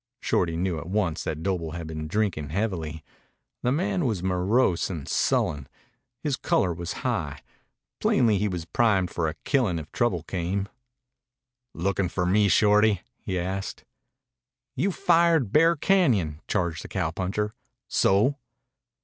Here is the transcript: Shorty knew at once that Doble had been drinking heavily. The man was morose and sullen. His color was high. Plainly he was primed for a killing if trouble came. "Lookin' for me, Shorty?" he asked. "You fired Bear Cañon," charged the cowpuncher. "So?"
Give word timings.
Shorty 0.19 0.57
knew 0.57 0.79
at 0.79 0.89
once 0.89 1.23
that 1.25 1.43
Doble 1.43 1.73
had 1.73 1.85
been 1.85 2.07
drinking 2.07 2.49
heavily. 2.49 3.03
The 3.61 3.71
man 3.71 4.03
was 4.07 4.23
morose 4.23 4.89
and 4.89 5.07
sullen. 5.07 5.67
His 6.23 6.37
color 6.37 6.73
was 6.73 6.93
high. 7.05 7.43
Plainly 7.99 8.39
he 8.39 8.47
was 8.47 8.65
primed 8.65 9.11
for 9.11 9.27
a 9.27 9.35
killing 9.45 9.77
if 9.77 9.91
trouble 9.91 10.23
came. 10.23 10.67
"Lookin' 11.75 12.09
for 12.09 12.25
me, 12.25 12.47
Shorty?" 12.49 13.01
he 13.19 13.37
asked. 13.37 13.85
"You 14.75 14.91
fired 14.91 15.51
Bear 15.53 15.75
Cañon," 15.75 16.39
charged 16.47 16.83
the 16.83 16.87
cowpuncher. 16.87 17.53
"So?" 17.87 18.37